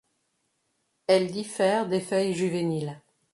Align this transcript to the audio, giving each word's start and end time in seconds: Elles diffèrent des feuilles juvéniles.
Elles 1.05 1.29
diffèrent 1.31 1.87
des 1.87 2.01
feuilles 2.01 2.33
juvéniles. 2.33 2.99